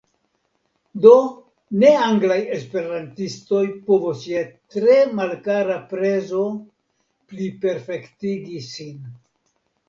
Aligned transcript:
Do, 1.01 1.09
ne-anglaj 1.83 2.37
esperantistoj 2.55 3.61
povos 3.89 4.23
je 4.29 4.41
tre 4.77 4.95
malkara 5.21 5.77
prezo 5.93 6.41
pliperfektigi 7.35 8.65
sin. 8.71 8.99